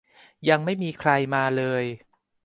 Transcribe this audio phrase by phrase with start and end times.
[0.49, 1.83] ยังไม่มีใครมาเลย